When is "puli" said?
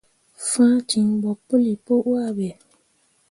1.45-1.73